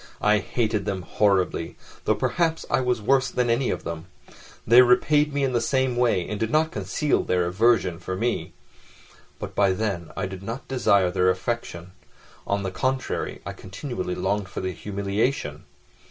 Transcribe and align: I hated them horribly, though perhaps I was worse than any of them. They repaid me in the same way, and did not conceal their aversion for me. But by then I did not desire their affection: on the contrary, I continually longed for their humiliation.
I 0.23 0.39
hated 0.39 0.85
them 0.85 1.03
horribly, 1.03 1.75
though 2.05 2.15
perhaps 2.15 2.65
I 2.71 2.81
was 2.81 3.03
worse 3.03 3.29
than 3.29 3.51
any 3.51 3.69
of 3.69 3.83
them. 3.83 4.07
They 4.65 4.81
repaid 4.81 5.31
me 5.31 5.43
in 5.43 5.53
the 5.53 5.61
same 5.61 5.95
way, 5.95 6.27
and 6.27 6.39
did 6.39 6.49
not 6.49 6.71
conceal 6.71 7.21
their 7.21 7.45
aversion 7.45 7.99
for 7.99 8.15
me. 8.15 8.53
But 9.37 9.53
by 9.53 9.73
then 9.73 10.09
I 10.17 10.25
did 10.25 10.41
not 10.41 10.67
desire 10.67 11.11
their 11.11 11.29
affection: 11.29 11.91
on 12.47 12.63
the 12.63 12.71
contrary, 12.71 13.41
I 13.45 13.53
continually 13.53 14.15
longed 14.15 14.49
for 14.49 14.59
their 14.59 14.71
humiliation. 14.71 15.65